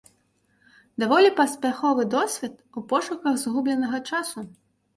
[1.03, 4.39] Даволі паспяховы досвед у пошуках згубленага часу.